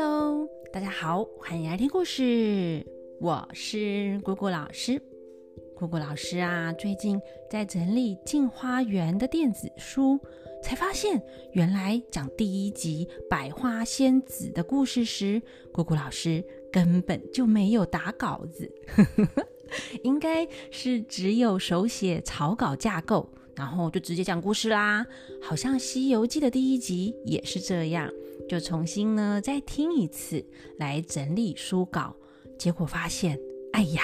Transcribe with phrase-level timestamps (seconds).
[0.00, 2.86] Hello，大家好，欢迎来听故事。
[3.20, 5.02] 我是姑姑老师。
[5.74, 7.20] 姑姑老师啊，最近
[7.50, 10.16] 在整理《镜花园》的电子书，
[10.62, 11.20] 才发现
[11.50, 15.42] 原来讲第一集百花仙子的故事时，
[15.72, 18.70] 姑姑老师根本就没有打稿子，
[20.04, 25.04] 应该是只有手写草稿架构，然后就直接讲故事啦。
[25.42, 28.08] 好像《西游记》的第一集也是这样。
[28.48, 30.44] 就重新呢再听一次，
[30.78, 32.16] 来整理书稿，
[32.58, 33.38] 结果发现，
[33.72, 34.02] 哎呀，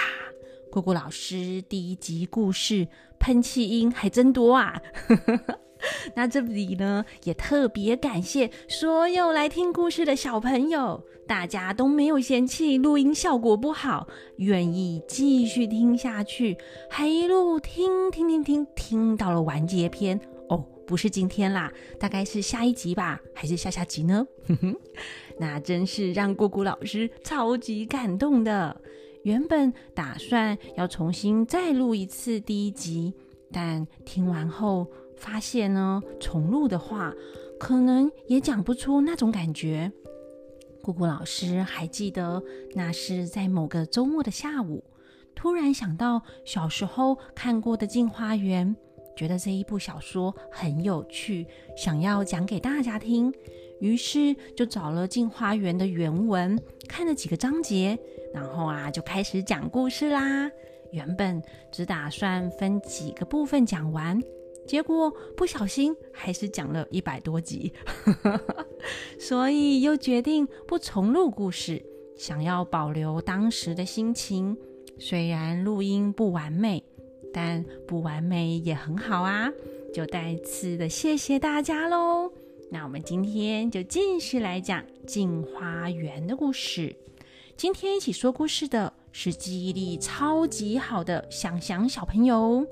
[0.71, 2.87] 姑姑老师第一集故事
[3.19, 4.79] 喷气音还真多啊！
[6.15, 14.07] 那这里呢也特别感谢所有来听故事的小朋友，大家都没有嫌弃录音效果不好，
[14.37, 16.57] 愿意继续听下去，
[16.89, 20.63] 还一路听听听听听到了完结篇哦。
[20.85, 24.25] 不是今天啦，大概是下一集吧，还是下下集呢？
[24.47, 24.75] 哼 哼
[25.37, 28.79] 那真是让姑姑老师超级感动的。
[29.23, 33.11] 原本打算要重新再录一次第一集，
[33.51, 34.85] 但听完后
[35.17, 37.13] 发现呢，重录的话
[37.59, 39.91] 可能也讲不出那种感觉。
[40.81, 44.83] 姑姑老师还记得，那是在某个周末的下午，
[45.33, 48.75] 突然想到小时候看过的《镜花缘》。
[49.15, 53.33] 觉得这一部小说很有趣，想要讲给大家听，
[53.79, 57.97] 于是就找了《镜花缘》的原文，看了几个章节，
[58.33, 60.51] 然后啊就开始讲故事啦。
[60.91, 64.21] 原本只打算分几个部分讲完，
[64.65, 67.71] 结果不小心还是讲了一百多集，
[69.19, 71.83] 所以又决定不重录故事，
[72.17, 74.57] 想要保留当时的心情。
[74.97, 76.83] 虽然录音不完美。
[77.37, 79.51] 但不完美也很好啊，
[79.93, 82.31] 就再次的谢谢大家喽。
[82.71, 86.95] 那我们今天就继续来讲《镜花缘》的故事。
[87.57, 92.65] 今天一起说故事的是记忆力超级好的想想小朋友。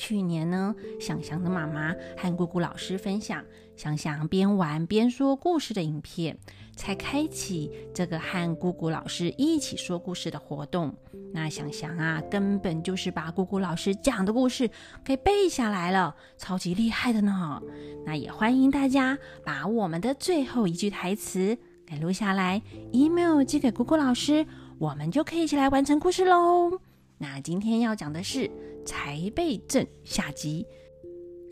[0.00, 3.44] 去年呢，想想的妈妈和姑姑老师分享
[3.76, 6.38] 想想边玩边说故事的影片，
[6.74, 10.96] 才开启这个和姑姑老师一起说故事的活动。
[11.34, 14.70] 那想想啊，根本就是把姑姑老师讲的故事
[15.04, 17.60] 给背下来了，超级厉害的呢。
[18.06, 22.62] 那也欢迎大家把我们的最后一句台词给录下来
[22.92, 24.46] ，email 寄给姑姑老师，
[24.78, 26.80] 我们就可以一起来完成故事喽。
[27.22, 28.50] 那今天要讲的是
[28.86, 30.66] 财贝镇下集。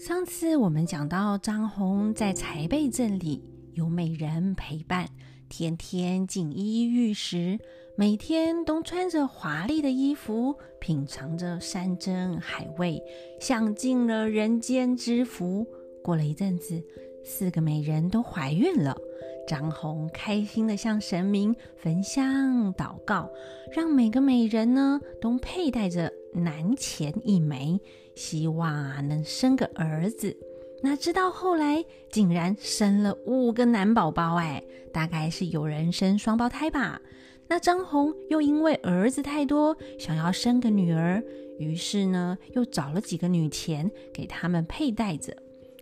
[0.00, 5.06] 上次我们讲到张红在财贝镇里有美人陪伴，
[5.46, 7.58] 天天锦衣玉食，
[7.98, 13.02] 每天都穿着华丽的衣服，品尝着山珍海味，
[13.38, 15.66] 享尽了人间之福。
[16.02, 16.82] 过了一阵子，
[17.22, 18.96] 四个美人都怀孕了。
[19.48, 23.30] 张红开心的向神明焚香祷告，
[23.72, 27.80] 让每个美人呢都佩戴着男钱一枚，
[28.14, 30.36] 希望啊能生个儿子。
[30.82, 37.00] 哪知道后来竟然生了五个男宝宝，哎，大概是有人生双胞胎吧。
[37.46, 41.24] 那张红又因为儿子太多，想要生个女儿，
[41.58, 45.34] 于是呢又找了几个女钱给他们佩戴着。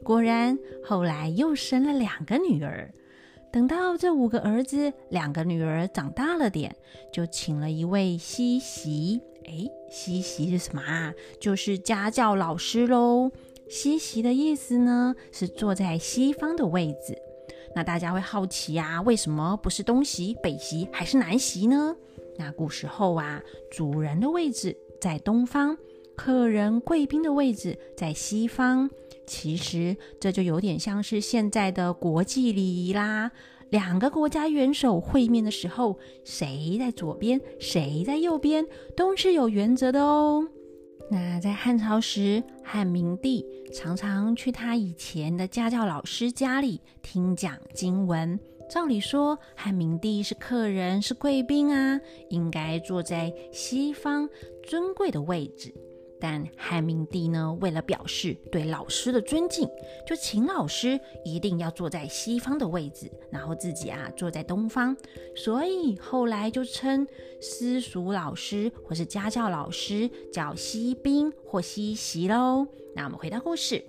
[0.04, 2.94] 果然后来又生了两个女儿。
[3.56, 6.76] 等到这五个儿子、两个女儿长大了点，
[7.10, 9.18] 就请了一位西席。
[9.46, 11.14] 哎，西席是什么啊？
[11.40, 13.32] 就是家教老师喽。
[13.66, 17.16] 西席的意思呢，是坐在西方的位置。
[17.74, 21.96] 那大家会好奇呀，为什么不是东席、北席，还是南席呢？
[22.36, 25.78] 那古时候啊，主人的位置在东方，
[26.14, 28.90] 客人、贵宾的位置在西方。
[29.26, 33.30] 其实这就有点像是现在的国际礼仪啦。
[33.70, 38.64] 两个国家元首会面的时候，谁在左边，谁在右边，
[38.96, 40.46] 都是有原则的哦。
[41.10, 48.38] 那在汉朝时，汉明帝常常去他以前的家教老师家里听讲经文。
[48.68, 52.00] 照理说，汉明帝是客人，是贵宾啊，
[52.30, 54.28] 应该坐在西方
[54.64, 55.72] 尊贵的位置。
[56.20, 59.68] 但汉明帝呢，为了表示对老师的尊敬，
[60.06, 64.96] 就请老师一定要坐在西方的位置，然后自己啊坐在东方。
[65.34, 67.06] 所以后来就称
[67.40, 72.66] 私塾老师或是家教老师叫西宾或西席喽。
[72.94, 73.84] 那我们回到故事，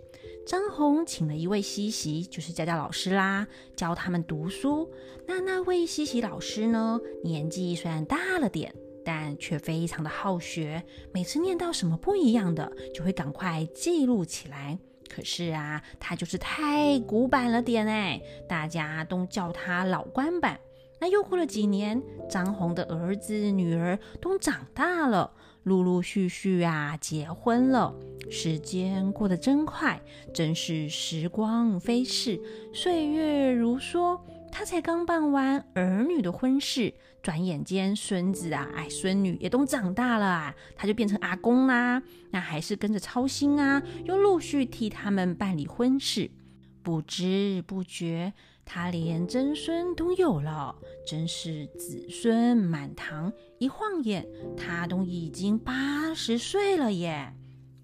[0.45, 4.91] 张宏请了一位西席，就是家教老师啦，教他们读书。
[5.25, 8.74] 那那位西席老师呢，年纪虽然大了点。
[9.07, 10.83] 但却非常的好学，
[11.13, 14.77] 每次念到什么不一样的，就会赶快记录起来。
[15.07, 20.59] 可是啊，他就是太古板了点哎，大家都叫他老官板。
[21.00, 25.31] 那又过了几年，张红的儿子、女儿都长大了，
[25.63, 27.95] 陆陆续续啊结婚了。
[28.30, 30.01] 时间过得真快，
[30.33, 32.42] 真是时光飞逝，
[32.74, 34.19] 岁月如梭。
[34.57, 42.01] 他才刚办完儿女的婚事，转眼间孙子啊，哎，孙女也都长大了啊，他就变成阿公啦。
[42.31, 46.31] 那还是跟着操心啊，又陆续替他们办理婚事。
[46.81, 48.33] 不知不觉，
[48.65, 50.75] 他连曾孙都有了，
[51.06, 53.31] 真是子孙满堂。
[53.60, 54.27] 一晃眼，
[54.57, 57.31] 他都已经八十岁了耶！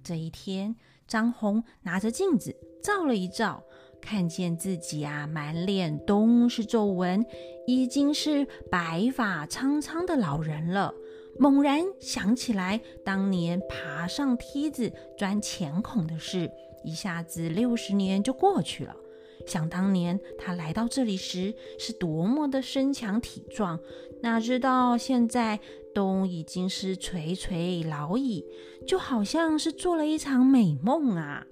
[0.04, 0.76] 这一天，
[1.08, 3.64] 张红拿着镜子照了一照，
[4.04, 7.26] 看见自己啊，满脸都是皱纹，
[7.66, 10.94] 已经是白发苍苍的老人了。
[11.40, 16.52] 猛然想起来当年爬上梯子钻钱孔的事。
[16.84, 18.94] 一下子六十年就过去了。
[19.48, 23.80] 想当年他来到这里时是多么的身强体壮，
[24.22, 25.60] 哪知道现在
[25.96, 28.46] 都已经是垂垂老矣，
[28.86, 31.48] 就好像是做了一场美梦啊！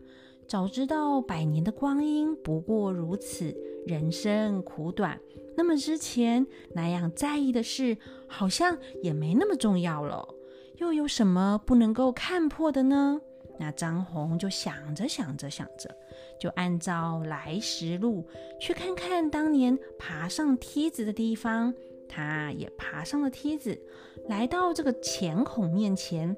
[0.51, 3.55] 早知道百年的光阴不过如此，
[3.87, 5.17] 人生苦短，
[5.55, 10.27] 那么之前那样在意的事，好像也没那么重要了。
[10.75, 13.21] 又有什么不能够看破的呢？
[13.59, 15.89] 那张红就想着想着想着，
[16.37, 18.27] 就按照来时路
[18.59, 21.73] 去看看当年爬上梯子的地方。
[22.09, 23.79] 他也爬上了梯子，
[24.27, 26.35] 来到这个浅孔面前，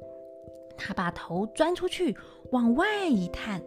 [0.77, 2.15] 他把头钻出去
[2.51, 3.60] 往外一探。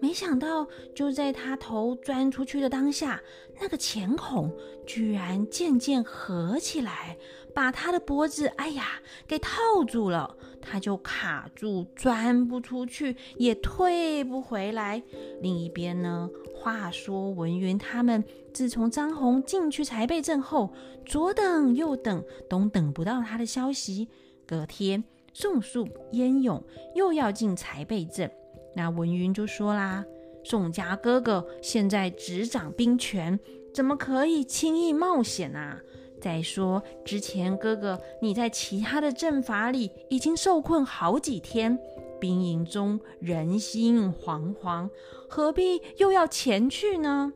[0.00, 3.20] 没想到，就在他头钻出去的当下，
[3.60, 4.52] 那个钱孔
[4.86, 7.16] 居然渐渐合起来，
[7.54, 9.50] 把他的脖子，哎呀，给套
[9.86, 10.36] 住了。
[10.60, 15.02] 他就卡住，钻不出去，也退不回来。
[15.40, 18.22] 另一边呢，话说文云他们
[18.52, 20.72] 自从张红进去财备镇后，
[21.06, 24.08] 左等右等，都等不到他的消息。
[24.46, 25.02] 隔天，
[25.32, 26.62] 宋树、燕勇
[26.94, 28.30] 又要进柴背镇。
[28.78, 30.04] 那文云就说啦
[30.44, 33.36] ：“宋家哥哥现在执掌兵权，
[33.74, 35.82] 怎么可以轻易冒险啊？
[36.20, 41.76] 再说之前哥哥你在其他的阵法里已经受困好几天，
[42.20, 44.88] 兵营中人心惶惶，
[45.28, 47.32] 何必又要前去呢？”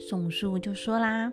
[0.00, 1.32] 宋叔就说啦：“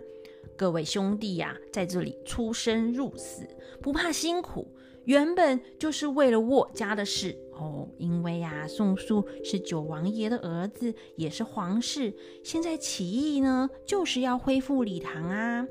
[0.56, 3.44] 各位兄弟呀，在这里出生入死，
[3.82, 4.68] 不怕辛苦，
[5.06, 12.14] 原本就是为了我家的事。”哦，因为呀，宋叔是九王爷的儿子，也是皇室。
[12.44, 15.66] 现在起义呢，就是要恢复礼堂啊。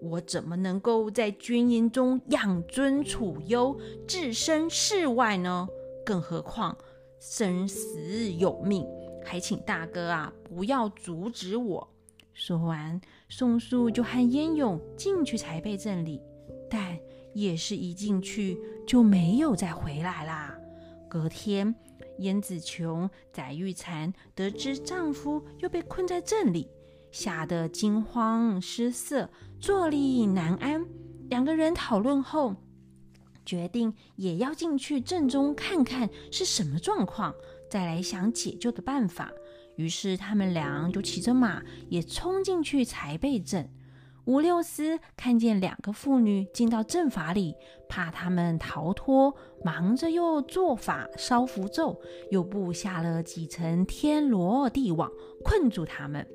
[0.00, 3.76] 我怎么能够在军营中养尊处优、
[4.06, 5.66] 置身事外呢？
[6.06, 6.76] 更何况
[7.18, 8.86] 生死有命，
[9.24, 11.88] 还请大哥啊不要阻止我。
[12.32, 16.20] 说完，宋叔就和燕勇进去才备镇里，
[16.70, 16.98] 但
[17.32, 18.56] 也是一进去
[18.86, 20.56] 就没有再回来啦。
[21.14, 21.72] 隔天，
[22.18, 26.68] 燕子琼、载玉蝉得知丈夫又被困在镇里，
[27.12, 29.30] 吓得惊慌失色，
[29.60, 30.84] 坐立难安。
[31.30, 32.56] 两个人讨论后，
[33.46, 37.32] 决定也要进去镇中看看是什么状况，
[37.70, 39.30] 再来想解救的办法。
[39.76, 43.72] 于是，他们俩就骑着马，也冲进去财备镇。
[44.26, 47.54] 五六司看见两个妇女进到阵法里，
[47.88, 52.00] 怕他们逃脱，忙着又做法烧符咒，
[52.30, 55.10] 又布下了几层天罗地网，
[55.44, 56.26] 困住他们。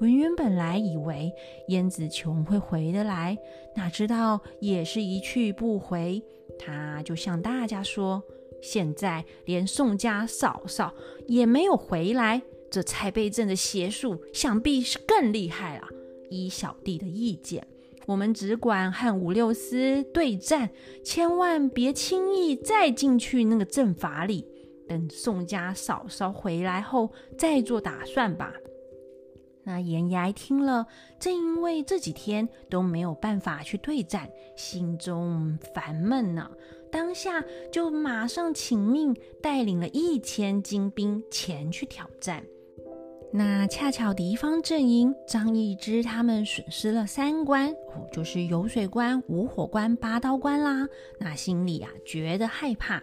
[0.00, 1.30] 文渊本来以为
[1.68, 3.36] 燕子琼会回得来，
[3.76, 6.22] 哪知道也是一去不回。
[6.58, 8.22] 他就向大家说
[8.62, 10.94] ：“现在连宋家嫂嫂
[11.26, 15.86] 也没有回来，这蔡贝镇的邪术想必是更厉害了。”
[16.30, 17.66] 依小弟的意见，
[18.06, 20.70] 我们只管和五六司对战，
[21.04, 24.46] 千万别轻易再进去那个阵法里。
[24.88, 28.52] 等宋家嫂嫂回来后再做打算吧。
[29.64, 30.86] 那严崖听了，
[31.20, 36.50] 正因为这几天都没有办法去对战，心中烦闷呢。
[36.90, 42.42] 当下就马上请命，带领了一千精兵前去挑战。
[43.30, 47.74] 那恰巧敌方阵营张易之他们损失了三关，
[48.10, 50.88] 就是游水关、五火关、拔刀关啦。
[51.20, 53.02] 那心里啊觉得害怕，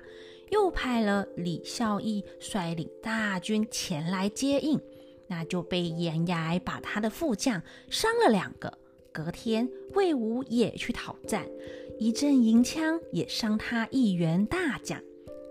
[0.50, 4.82] 又派了李孝义率领大军前来接应，
[5.27, 8.79] 那就被严崖把他的副将伤了两个。
[9.12, 11.46] 隔天魏武也去讨战，
[12.00, 15.00] 一阵银枪也伤他一员大将。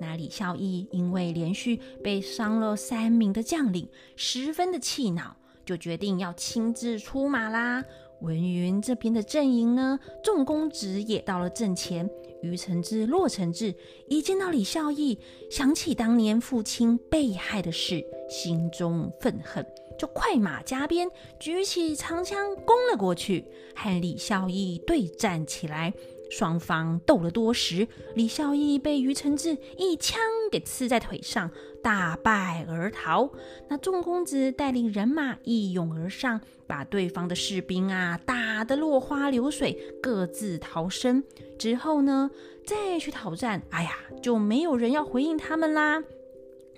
[0.01, 7.85] 那李孝义因为连续被伤了三名的将领，十分的气恼，就决定要亲自出马啦。
[8.21, 12.09] 文云这边的阵营呢，众公子也到了阵前。
[12.43, 13.75] 于承志、骆承志
[14.07, 15.19] 一见到李孝义，
[15.51, 19.67] 想起当年父亲被害的事，心中愤恨，
[19.99, 25.93] 就快马加鞭，举起长枪攻了过去，和李孝义对战起来。
[26.37, 27.87] 双方斗了多时，
[28.17, 31.49] 李孝义被于承志一枪给刺在腿上，
[31.81, 33.31] 大败而逃。
[33.69, 41.23] 那众公子带领人马一拥而上，把对方的士兵啊打得落花流水，各自逃生。
[41.57, 42.29] 之后呢，
[42.67, 46.03] 再去讨战，哎呀，就没有人要回应他们啦，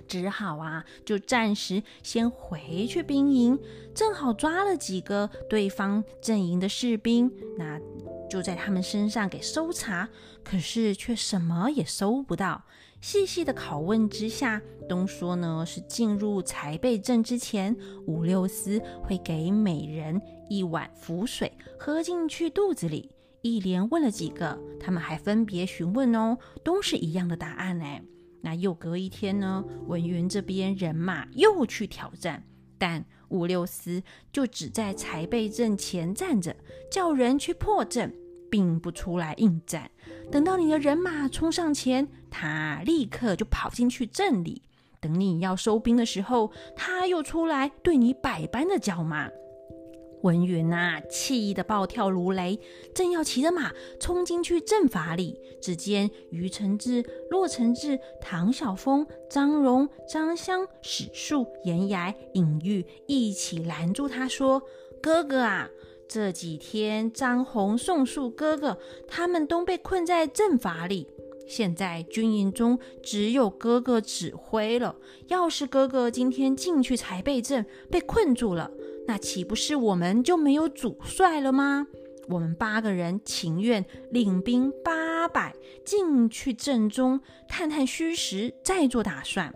[0.06, 3.58] 只好啊，就暂时先回去兵营。
[3.94, 7.80] 正好抓了几个对方阵营的士兵，那。
[8.28, 10.08] 就在他们身上给搜查，
[10.42, 12.64] 可是却什么也搜不到。
[13.00, 23.10] 细细的拷问之下，东说呢是进入财贝镇之前，五六司会给每人一碗符水喝进去肚子里。
[23.42, 28.02] 一连问了几个，他们还分别询问哦，都是一样的答案哎。
[28.40, 32.42] 那又隔一天呢，文云这边人马又去挑战，
[32.78, 33.04] 但。
[33.28, 34.02] 五六司
[34.32, 36.54] 就只在财贝阵前站着，
[36.90, 38.14] 叫人去破阵，
[38.50, 39.90] 并不出来应战。
[40.30, 44.62] 等到你的人马冲上前，他立刻就跑进去阵里。
[45.00, 49.28] 等你要收兵的时候，他又出来对你百般的叫骂。
[50.26, 52.58] 文云呐，气得暴跳如雷，
[52.92, 64.60] 正要骑着马冲进去阵法里，只见于承志、骆承志、唐晓峰、张荣、张香、史树、严崖、尹玉一起拦住他，说
[65.00, 65.70] ：“哥哥啊，
[66.08, 71.06] 这几天张红、宋树哥哥他们都被困在阵法里，
[71.46, 74.96] 现在军营中只有哥哥指挥了。
[75.28, 78.72] 要是哥哥今天进去才被阵，被困住了。”
[79.06, 81.86] 那岂不是我们就没有主帅了吗？
[82.28, 89.54] 我们八个人情愿领兵八百进去阵中探探虚实，再做打算。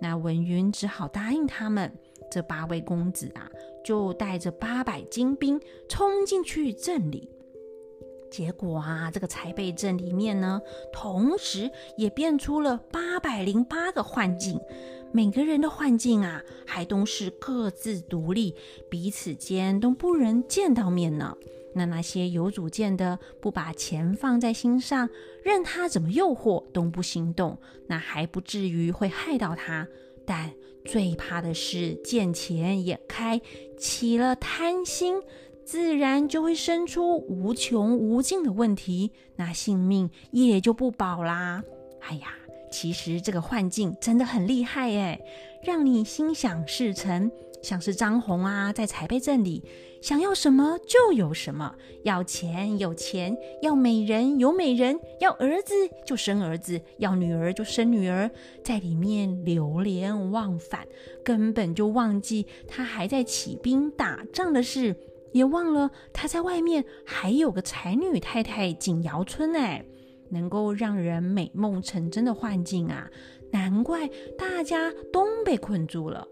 [0.00, 1.92] 那文云只好答应他们。
[2.30, 3.50] 这八位公子啊，
[3.84, 7.28] 就带着八百精兵冲进去镇里。
[8.30, 10.60] 结果啊，这个财贝镇里面呢，
[10.92, 14.58] 同时也变出了八百零八个幻境。
[15.12, 18.54] 每个人的幻境啊，还都是各自独立，
[18.88, 21.36] 彼此间都不能见到面呢。
[21.74, 25.08] 那那些有主见的，不把钱放在心上，
[25.42, 29.86] 任他怎么诱惑都不心动，那还不至于会害到他。
[30.24, 30.52] 但
[30.84, 33.40] 最怕的是见钱眼开，
[33.78, 35.20] 起了贪心，
[35.64, 41.62] 自然就会生出无穷无尽的问题，那性命也就不保啦。
[42.00, 42.34] 哎呀！
[42.72, 45.20] 其实这个幻境真的很厉害哎，
[45.62, 47.30] 让你心想事成。
[47.62, 49.62] 像是张红啊，在财贝镇里，
[50.00, 55.72] 想要什么就有什么，要钱有钱，要美人有美人，要儿子
[56.04, 58.28] 就生儿子，要女儿就生女儿，
[58.64, 60.88] 在里面流连忘返，
[61.24, 64.96] 根本就忘记他还在起兵打仗的事，
[65.30, 69.84] 也忘了他在外面还有个才女太太景瑶春哎。
[70.32, 73.06] 能够让人美梦成真的幻境啊，
[73.52, 76.26] 难怪大家都被困住了。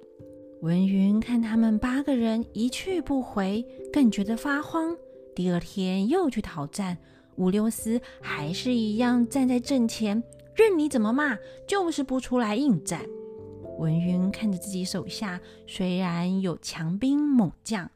[0.62, 4.96] 文云看他们八个人一去不回，更觉得发慌。
[5.34, 6.96] 第二天又去讨战，
[7.36, 10.22] 五六司还是一样站在阵前，
[10.54, 11.38] 任你怎么骂，
[11.68, 13.00] 就是不出来应战。
[13.78, 17.90] 文云看着自己手下，虽然有强兵猛将。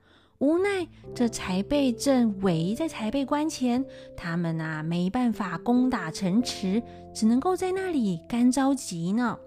[0.44, 3.82] 无奈，这才被镇围在才被关前，
[4.14, 6.82] 他们啊没办法攻打城池，
[7.14, 9.38] 只能够在那里干着急呢。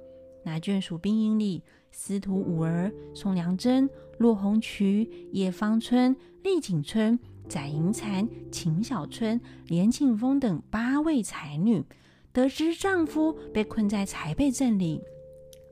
[0.44, 1.62] 那眷属兵营里，
[1.92, 3.88] 司徒五儿、宋良珍、
[4.18, 11.86] 骆红渠、叶芳春、厉景春、展银蚕、秦小春、连庆峰等八位才女，
[12.34, 15.00] 得知丈夫被困在才被镇里。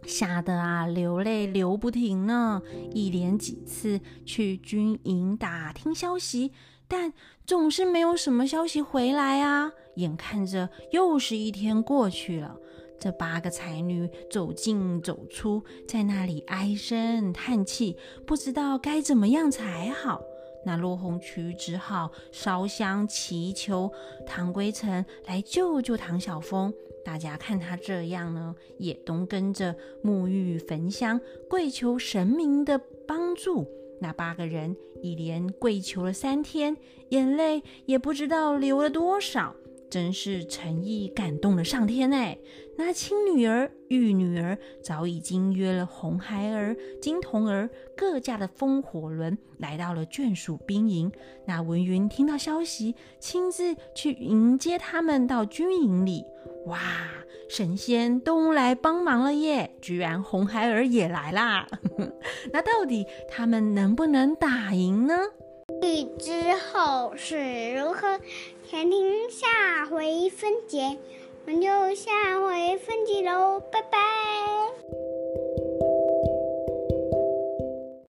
[0.06, 2.62] 吓得啊，流泪流不停呢。
[2.94, 6.52] 一连几次去军营打听消息，
[6.88, 7.14] 但
[7.46, 9.72] 总是没有什么消息回来啊。
[9.96, 12.58] 眼看着又是一天过去了，
[13.00, 17.96] 这八个才女走进走出，在那里唉声叹气，
[18.26, 20.22] 不知道该怎么样才好。
[20.65, 23.91] 那落红渠只好烧香祈求
[24.25, 26.74] 唐归尘来救救唐晓峰。
[27.03, 33.67] 大家看他这样呢，也都跟着沐浴焚香，跪求神明的帮助。
[34.01, 36.75] 那八个人一连跪求了三天，
[37.10, 39.55] 眼泪也不知道流了多少。
[39.96, 42.38] 真是诚意感动了上天哎！
[42.78, 51.10] 那亲女儿、玉女儿早已经约了红孩儿、金童儿各驾的风火轮，来到了眷属兵营。
[51.48, 56.25] 那文云听到消息，亲自去迎接他们到军营里。
[56.66, 56.78] 哇，
[57.50, 59.78] 神仙都来帮忙了耶！
[59.82, 61.66] 居然红孩儿也来啦！
[62.52, 65.18] 那到底他们能不能打赢呢？
[65.82, 68.20] 欲知后事如何，
[68.75, 70.98] 请听下回分解。
[71.46, 75.05] 我们就下回分解喽，拜拜。